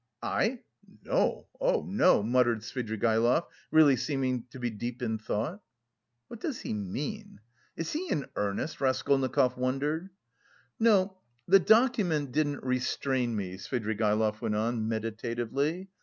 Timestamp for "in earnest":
8.09-8.81